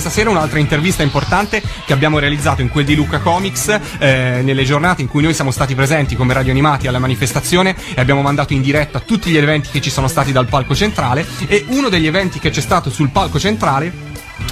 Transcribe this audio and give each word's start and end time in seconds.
questa 0.00 0.10
sera 0.10 0.30
un'altra 0.30 0.60
intervista 0.60 1.02
importante 1.02 1.60
che 1.84 1.92
abbiamo 1.92 2.20
realizzato 2.20 2.62
in 2.62 2.68
quel 2.68 2.84
di 2.84 2.94
Luca 2.94 3.18
Comics 3.18 3.80
eh, 3.98 4.42
nelle 4.44 4.62
giornate 4.62 5.02
in 5.02 5.08
cui 5.08 5.22
noi 5.22 5.34
siamo 5.34 5.50
stati 5.50 5.74
presenti 5.74 6.14
come 6.14 6.34
radio 6.34 6.52
animati 6.52 6.86
alla 6.86 7.00
manifestazione 7.00 7.74
e 7.94 8.00
abbiamo 8.00 8.22
mandato 8.22 8.52
in 8.52 8.62
diretta 8.62 9.00
tutti 9.00 9.28
gli 9.28 9.36
eventi 9.36 9.70
che 9.70 9.80
ci 9.80 9.90
sono 9.90 10.06
stati 10.06 10.30
dal 10.30 10.46
palco 10.46 10.72
centrale 10.76 11.26
e 11.48 11.64
uno 11.70 11.88
degli 11.88 12.06
eventi 12.06 12.38
che 12.38 12.50
c'è 12.50 12.60
stato 12.60 12.90
sul 12.90 13.10
palco 13.10 13.40
centrale 13.40 13.92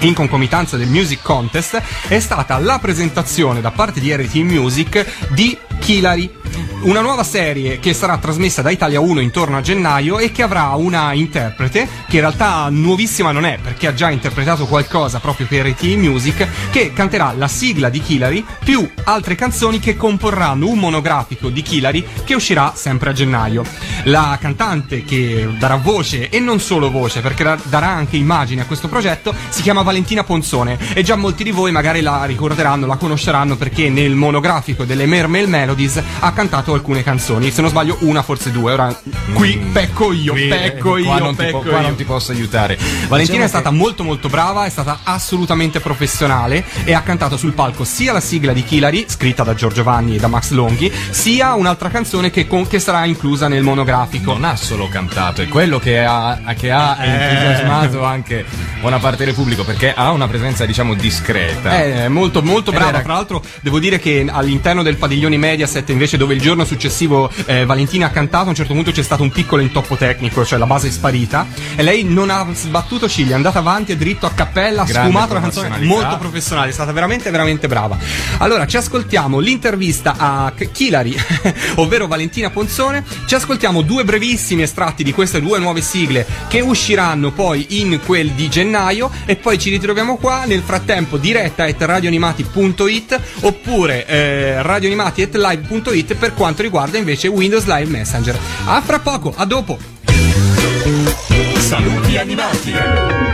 in 0.00 0.12
concomitanza 0.12 0.76
del 0.76 0.88
Music 0.88 1.22
Contest 1.22 1.80
è 2.06 2.20
stata 2.20 2.58
la 2.58 2.78
presentazione 2.78 3.62
da 3.62 3.70
parte 3.70 3.98
di 3.98 4.14
RT 4.14 4.34
Music 4.36 5.30
di 5.30 5.56
Kilari 5.78 6.30
una 6.82 7.00
nuova 7.00 7.24
serie 7.24 7.78
che 7.78 7.92
sarà 7.92 8.16
trasmessa 8.16 8.62
da 8.62 8.70
Italia 8.70 9.00
1 9.00 9.20
intorno 9.20 9.58
a 9.58 9.60
gennaio 9.60 10.18
e 10.18 10.32
che 10.32 10.42
avrà 10.42 10.68
una 10.76 11.12
interprete 11.12 11.86
che 12.08 12.16
in 12.16 12.20
realtà 12.20 12.68
nuovissima 12.70 13.32
non 13.32 13.44
è 13.44 13.58
perché 13.62 13.86
ha 13.86 13.92
già 13.92 14.10
interpretato 14.10 14.66
qualcosa 14.66 15.18
proprio 15.18 15.46
per 15.46 15.66
ET 15.66 15.82
Music 15.82 16.70
che 16.70 16.92
canterà 16.94 17.34
la 17.36 17.48
sigla 17.48 17.90
di 17.90 18.00
Killary 18.00 18.44
più 18.64 18.88
altre 19.04 19.34
canzoni 19.34 19.78
che 19.78 19.96
comporranno 19.96 20.68
un 20.68 20.78
monografico 20.78 21.50
di 21.50 21.60
Killary 21.60 22.06
che 22.24 22.34
uscirà 22.34 22.72
sempre 22.74 23.10
a 23.10 23.12
gennaio. 23.12 23.62
La 24.04 24.38
cantante 24.40 25.04
che 25.04 25.48
darà 25.58 25.76
voce 25.76 26.28
e 26.28 26.40
non 26.40 26.60
solo 26.60 26.90
voce 26.90 27.20
perché 27.20 27.56
darà 27.64 27.88
anche 27.88 28.16
immagini 28.16 28.60
a 28.60 28.64
questo 28.64 28.88
progetto 28.88 29.34
si 29.48 29.62
chiama 29.62 29.82
Valentina 29.82 30.24
Ponzone 30.24 30.78
e 30.94 31.02
già 31.02 31.16
molti 31.16 31.44
di 31.44 31.50
voi 31.50 31.72
magari 31.72 32.00
la 32.00 32.24
ricorderanno, 32.24 32.86
la 32.86 32.96
conosceranno 32.96 33.56
perché 33.56 33.90
nel 33.90 34.14
monografico 34.14 34.84
delle 34.84 35.06
Mermaid 35.06 35.48
Melodies 35.48 36.02
ha 36.20 36.32
cantato 36.32 36.72
alcune 36.72 37.02
canzoni, 37.02 37.50
se 37.50 37.60
non 37.60 37.70
sbaglio 37.70 37.98
una, 38.00 38.22
forse 38.22 38.50
due. 38.50 38.72
Ora 38.72 38.96
qui 39.32 39.56
mm. 39.56 39.72
pecco 39.72 40.12
io, 40.12 40.32
qui, 40.32 40.48
pecco 40.48 40.96
io, 40.96 41.04
qua 41.04 41.34
pecco 41.34 41.58
po- 41.60 41.68
qua 41.68 41.80
non 41.80 41.96
ti 41.96 42.04
posso 42.04 42.32
aiutare. 42.32 42.78
Valentina 43.08 43.44
è 43.44 43.48
stata 43.48 43.70
molto 43.70 44.02
molto 44.02 44.28
brava, 44.28 44.64
è 44.64 44.70
stata 44.70 45.00
assolutamente 45.02 45.80
professionale 45.80 46.64
e 46.84 46.94
ha 46.94 47.02
cantato 47.02 47.36
sul 47.36 47.52
palco 47.52 47.84
sia 47.84 48.12
la 48.12 48.20
sigla 48.20 48.52
di 48.52 48.64
Kilari, 48.64 49.04
scritta 49.08 49.42
da 49.42 49.54
Giorgio 49.54 49.82
Vanni 49.82 50.16
e 50.16 50.18
da 50.18 50.28
Max 50.28 50.50
Longhi, 50.50 50.90
sia 51.10 51.54
un'altra 51.54 51.90
canzone 51.90 52.30
che, 52.30 52.46
con, 52.46 52.66
che 52.66 52.78
sarà 52.78 53.04
inclusa 53.04 53.48
nel 53.48 53.62
monografico. 53.62 53.89
Non 54.34 54.44
ha 54.44 54.56
solo 54.56 54.88
cantato, 54.88 55.42
è 55.42 55.48
quello 55.48 55.78
che 55.78 56.04
ha, 56.04 56.38
che 56.56 56.70
ha 56.70 56.96
eh. 57.00 57.08
entusiasmato 57.08 58.04
anche 58.04 58.44
buona 58.80 58.98
parte 58.98 59.24
del 59.24 59.34
pubblico 59.34 59.64
perché 59.64 59.92
ha 59.92 60.10
una 60.10 60.28
presenza 60.28 60.64
diciamo 60.66 60.94
discreta. 60.94 61.70
È 61.70 62.08
molto 62.08 62.42
molto 62.42 62.70
brava, 62.70 62.88
era... 62.90 63.00
tra 63.00 63.14
l'altro 63.14 63.42
devo 63.60 63.78
dire 63.78 63.98
che 63.98 64.26
all'interno 64.30 64.82
del 64.82 64.96
padiglione 64.96 65.36
Mediaset 65.36 65.88
invece 65.90 66.16
dove 66.16 66.34
il 66.34 66.40
giorno 66.40 66.60
giorno 66.60 66.64
successivo 66.64 67.30
eh, 67.46 67.64
Valentina 67.64 68.06
ha 68.06 68.10
cantato, 68.10 68.46
a 68.46 68.48
un 68.48 68.54
certo 68.54 68.74
punto 68.74 68.90
c'è 68.90 69.02
stato 69.02 69.22
un 69.22 69.30
piccolo 69.30 69.62
intoppo 69.62 69.96
tecnico, 69.96 70.44
cioè 70.44 70.58
la 70.58 70.66
base 70.66 70.88
è 70.88 70.90
sparita 70.90 71.46
e 71.76 71.82
lei 71.82 72.02
non 72.02 72.30
ha 72.30 72.46
sbattuto 72.52 73.08
ciglia, 73.08 73.32
è 73.32 73.34
andata 73.34 73.60
avanti, 73.60 73.92
è 73.92 73.96
dritto 73.96 74.26
a 74.26 74.30
cappella, 74.30 74.82
ha 74.82 74.86
sfumato 74.86 75.34
la 75.34 75.40
canzone 75.40 75.78
molto 75.80 76.18
professionale, 76.18 76.70
è 76.70 76.72
stata 76.72 76.92
veramente 76.92 77.30
veramente 77.30 77.68
brava. 77.68 77.96
Allora, 78.38 78.66
ci 78.66 78.76
ascoltiamo 78.76 79.38
l'intervista 79.38 80.14
a 80.16 80.52
Kilari, 80.72 81.16
ovvero 81.76 82.06
Valentina 82.06 82.50
Ponzone, 82.50 83.04
ci 83.26 83.34
ascoltiamo 83.34 83.79
due 83.82 84.04
brevissimi 84.04 84.62
estratti 84.62 85.02
di 85.02 85.12
queste 85.12 85.40
due 85.40 85.58
nuove 85.58 85.80
sigle 85.80 86.26
che 86.48 86.60
usciranno 86.60 87.32
poi 87.32 87.80
in 87.80 88.00
quel 88.04 88.30
di 88.30 88.48
gennaio 88.48 89.10
e 89.24 89.36
poi 89.36 89.58
ci 89.58 89.70
ritroviamo 89.70 90.16
qua 90.16 90.44
nel 90.44 90.62
frattempo 90.62 91.16
diretta 91.16 91.64
at 91.64 91.80
radioanimati.it 91.80 93.20
oppure 93.40 94.06
eh, 94.06 94.62
radioanimati.live.it 94.62 96.14
per 96.14 96.34
quanto 96.34 96.48
quanto 96.50 96.62
riguarda 96.62 96.98
invece 96.98 97.28
Windows 97.28 97.64
Live 97.64 97.90
Messenger. 97.90 98.38
A 98.66 98.80
fra 98.80 98.98
poco, 98.98 99.32
a 99.36 99.44
dopo! 99.44 99.78
Saluti 101.58 102.16
animati! 102.16 103.29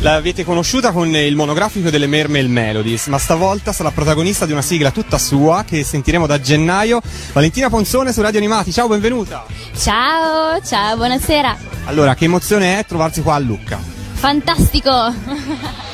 L'avete 0.00 0.44
conosciuta 0.44 0.92
con 0.92 1.12
il 1.16 1.34
monografico 1.34 1.90
delle 1.90 2.06
Mermaid 2.06 2.48
Melodies, 2.48 3.08
ma 3.08 3.18
stavolta 3.18 3.72
sarà 3.72 3.90
protagonista 3.90 4.46
di 4.46 4.52
una 4.52 4.62
sigla 4.62 4.92
tutta 4.92 5.18
sua 5.18 5.64
che 5.66 5.82
sentiremo 5.82 6.24
da 6.24 6.40
gennaio. 6.40 7.00
Valentina 7.32 7.68
Ponzone 7.68 8.12
su 8.12 8.20
Radio 8.20 8.38
Animati, 8.38 8.72
ciao, 8.72 8.86
benvenuta! 8.86 9.44
Ciao, 9.76 10.60
ciao, 10.62 10.96
buonasera! 10.96 11.56
Allora, 11.86 12.14
che 12.14 12.26
emozione 12.26 12.78
è 12.78 12.86
trovarsi 12.86 13.22
qua 13.22 13.34
a 13.34 13.38
Lucca? 13.40 13.80
Fantastico! 14.12 14.92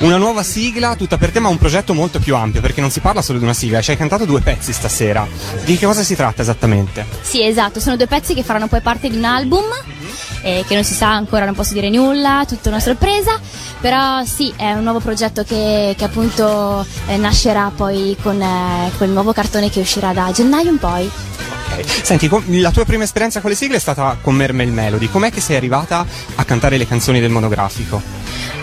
Una 0.00 0.16
nuova 0.16 0.42
sigla 0.42 0.96
tutta 0.96 1.18
per 1.18 1.30
te, 1.30 1.40
ma 1.40 1.48
un 1.48 1.58
progetto 1.58 1.92
molto 1.92 2.18
più 2.18 2.34
ampio, 2.34 2.62
perché 2.62 2.80
non 2.80 2.90
si 2.90 3.00
parla 3.00 3.20
solo 3.20 3.36
di 3.36 3.44
una 3.44 3.52
sigla, 3.52 3.82
ci 3.82 3.90
hai 3.90 3.98
cantato 3.98 4.24
due 4.24 4.40
pezzi 4.40 4.72
stasera. 4.72 5.28
Di 5.66 5.76
che 5.76 5.84
cosa 5.84 6.02
si 6.02 6.16
tratta 6.16 6.40
esattamente? 6.40 7.04
Sì, 7.20 7.44
esatto, 7.44 7.78
sono 7.78 7.96
due 7.96 8.06
pezzi 8.06 8.32
che 8.32 8.42
faranno 8.42 8.68
poi 8.68 8.80
parte 8.80 9.10
di 9.10 9.18
un 9.18 9.24
album. 9.24 9.64
Eh, 10.42 10.64
che 10.66 10.74
non 10.74 10.84
si 10.84 10.94
sa 10.94 11.10
ancora, 11.10 11.44
non 11.44 11.54
posso 11.54 11.74
dire 11.74 11.90
nulla, 11.90 12.44
tutta 12.46 12.68
una 12.68 12.80
sorpresa, 12.80 13.38
però 13.80 14.24
sì, 14.24 14.52
è 14.56 14.72
un 14.72 14.82
nuovo 14.82 15.00
progetto 15.00 15.44
che, 15.44 15.94
che 15.96 16.04
appunto 16.04 16.84
eh, 17.06 17.16
nascerà 17.16 17.70
poi 17.74 18.16
con 18.22 18.40
eh, 18.40 18.90
quel 18.96 19.10
nuovo 19.10 19.32
cartone 19.32 19.70
che 19.70 19.80
uscirà 19.80 20.12
da 20.12 20.30
gennaio 20.32 20.70
in 20.70 20.78
poi. 20.78 21.10
Senti, 22.02 22.28
la 22.60 22.70
tua 22.70 22.84
prima 22.84 23.04
esperienza 23.04 23.40
con 23.40 23.50
le 23.50 23.56
sigle 23.56 23.76
è 23.76 23.80
stata 23.80 24.18
con 24.20 24.34
Mermaid 24.34 24.70
Melody. 24.70 25.08
Com'è 25.08 25.30
che 25.30 25.40
sei 25.40 25.56
arrivata 25.56 26.04
a 26.34 26.44
cantare 26.44 26.76
le 26.76 26.86
canzoni 26.86 27.20
del 27.20 27.30
monografico? 27.30 28.02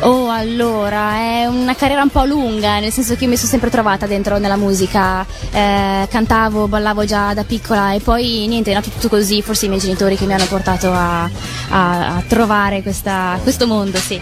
Oh, 0.01 0.29
allora, 0.29 1.16
è 1.16 1.46
una 1.46 1.75
carriera 1.75 2.03
un 2.03 2.09
po' 2.09 2.23
lunga, 2.25 2.79
nel 2.79 2.91
senso 2.91 3.16
che 3.16 3.25
mi 3.25 3.35
sono 3.35 3.50
sempre 3.50 3.69
trovata 3.69 4.06
dentro 4.06 4.38
nella 4.38 4.56
musica. 4.56 5.25
Eh, 5.51 6.07
cantavo, 6.09 6.67
ballavo 6.67 7.06
già 7.06 7.34
da 7.34 7.44
piccola 7.44 7.94
e 7.94 8.00
poi 8.00 8.46
niente, 8.47 8.73
nato 8.73 8.90
tutto 8.90 9.09
così. 9.09 9.41
Forse 9.41 9.66
i 9.66 9.69
miei 9.69 9.81
genitori 9.81 10.16
che 10.16 10.25
mi 10.25 10.34
hanno 10.34 10.46
portato 10.46 10.91
a, 10.91 11.23
a, 11.23 12.16
a 12.17 12.23
trovare 12.28 12.84
questa, 12.84 13.40
questo 13.41 13.66
mondo, 13.66 13.97
sì. 13.97 14.22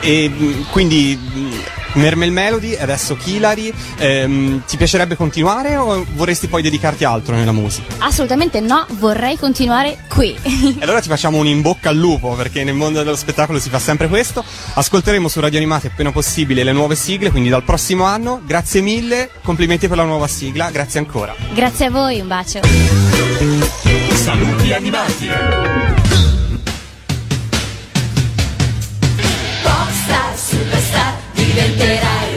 E 0.00 0.30
quindi 0.70 1.18
Mermel 1.96 2.30
Melody 2.30 2.72
e 2.72 2.82
adesso 2.82 3.16
Kilari. 3.16 3.72
Ehm, 3.98 4.62
ti 4.66 4.76
piacerebbe 4.76 5.16
continuare 5.16 5.76
o 5.76 6.04
vorresti 6.14 6.46
poi 6.46 6.62
dedicarti 6.62 7.04
a 7.04 7.10
altro 7.10 7.34
nella 7.34 7.52
musica? 7.52 7.94
Assolutamente 7.98 8.60
no, 8.60 8.86
vorrei 8.98 9.36
continuare 9.36 9.98
qui. 10.08 10.36
e 10.42 10.82
allora 10.82 11.00
ti 11.00 11.08
facciamo 11.08 11.38
un 11.38 11.46
in 11.46 11.62
bocca 11.62 11.88
al 11.88 11.96
lupo 11.96 12.34
perché 12.34 12.64
nel 12.64 12.74
mondo 12.74 13.02
dello 13.02 13.16
spettacolo 13.16 13.58
si 13.58 13.68
fa 13.68 13.78
sempre 13.78 14.08
questo. 14.08 14.44
Ascolteremo 14.74 15.28
su 15.28 15.40
Radio 15.40 15.58
Animati 15.58 15.86
appena 15.86 16.12
possibile 16.12 16.62
le 16.62 16.72
nuove 16.72 16.94
sigle, 16.94 17.30
quindi 17.30 17.48
dal 17.48 17.64
prossimo 17.64 18.04
anno. 18.04 18.40
Grazie 18.44 18.80
mille, 18.80 19.30
complimenti 19.42 19.88
per 19.88 19.96
la 19.96 20.04
nuova 20.04 20.28
sigla, 20.28 20.70
grazie 20.70 21.00
ancora. 21.00 21.34
Grazie 21.52 21.86
a 21.86 21.90
voi, 21.90 22.20
un 22.20 22.28
bacio. 22.28 22.60
Saluti 24.14 24.72
animati. 24.72 26.05
Superstar 30.96 32.35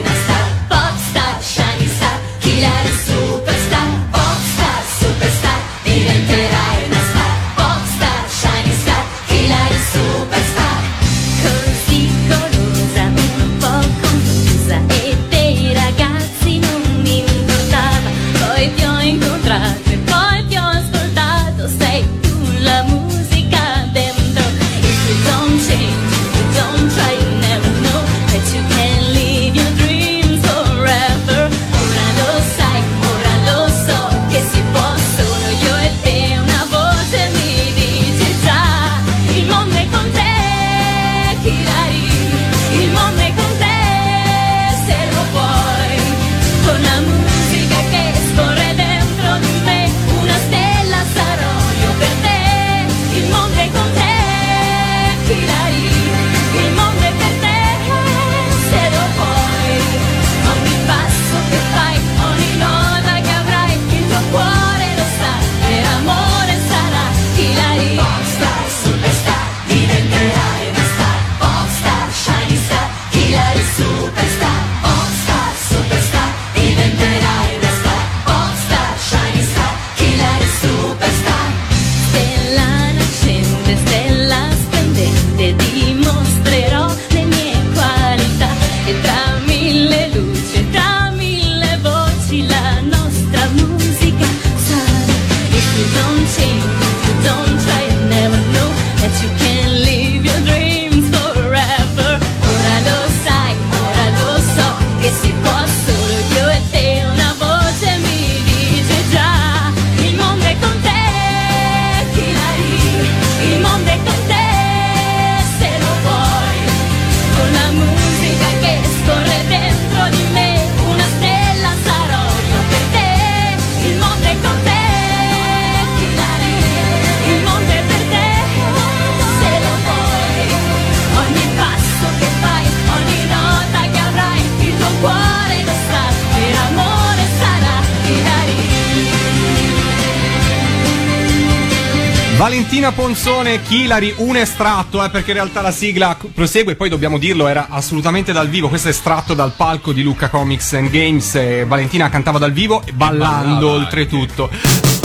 Valentina 142.50 142.92
Ponzone, 142.92 143.62
Chilari, 143.62 144.12
un 144.18 144.36
estratto, 144.36 145.04
eh, 145.04 145.12
perché 145.12 145.30
in 145.30 145.36
realtà 145.36 145.62
la 145.62 145.69
sigla 145.69 146.18
prosegue, 146.34 146.75
poi 146.75 146.90
dobbiamo 146.90 147.19
dirlo, 147.19 147.48
era 147.48 147.68
assolutamente 147.69 148.31
dal 148.31 148.50
vivo. 148.50 148.69
Questo 148.69 148.88
è 148.88 148.92
estratto 148.92 149.36
dal 149.36 149.51
palco 149.56 149.94
di 149.94 150.01
Luca 150.01 150.30
Comics 150.30 150.74
and 150.74 150.90
Games. 150.90 151.36
e 151.36 151.63
Valentina 151.66 152.10
cantava 152.10 152.40
dal 152.40 152.51
vivo 152.51 152.81
ballando 152.94 153.68
ballava 153.68 153.84
oltretutto. 153.84 154.50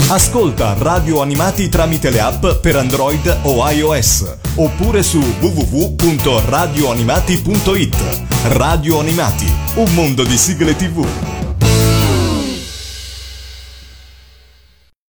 Ascolta 0.07 0.73
Radio 0.79 1.21
Animati 1.21 1.69
tramite 1.69 2.09
le 2.09 2.19
app 2.19 2.47
per 2.61 2.77
Android 2.77 3.41
o 3.43 3.69
iOS 3.69 4.37
oppure 4.55 5.03
su 5.03 5.19
www.radioanimati.it. 5.19 7.95
Radio 8.53 8.99
Animati, 8.99 9.53
un 9.75 9.93
mondo 9.93 10.23
di 10.23 10.35
sigle 10.35 10.75
TV. 10.75 11.44